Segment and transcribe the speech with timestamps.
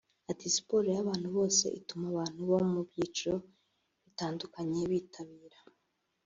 [0.31, 3.35] Ati "Siporo y’abantu bose ituma abantu bo mu byiciro
[4.03, 5.59] bitandukanye bitabira